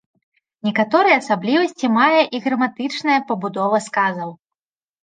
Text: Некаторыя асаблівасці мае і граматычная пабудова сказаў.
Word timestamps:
Некаторыя 0.67 1.19
асаблівасці 1.21 1.91
мае 1.99 2.21
і 2.25 2.37
граматычная 2.49 3.19
пабудова 3.31 3.85
сказаў. 3.91 4.39